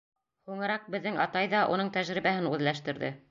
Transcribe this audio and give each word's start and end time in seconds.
Һуңыраҡ 0.51 0.87
беҙҙең 0.95 1.19
атай 1.27 1.51
ҙа 1.53 1.61
уның 1.75 1.93
тәжрибәһен 1.99 2.51
үҙләштерҙе. 2.57 3.17